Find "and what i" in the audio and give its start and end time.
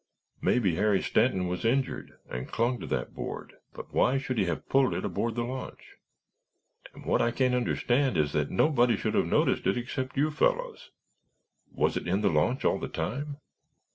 6.95-7.29